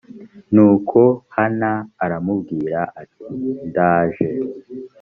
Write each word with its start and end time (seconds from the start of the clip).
nuko 0.53 0.99
hana 1.35 1.71
aramubwira 2.03 2.79
ati 3.01 3.23
ndaje 3.69 4.27